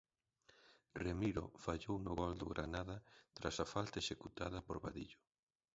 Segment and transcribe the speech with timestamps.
[1.05, 2.97] Remiro fallou no gol do Granada
[3.37, 5.19] tras a falta executada por Vadillo.